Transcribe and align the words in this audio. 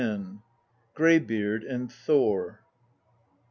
GREYBEARD 0.95 1.63
AND 1.63 1.91
THOR. 1.91 2.61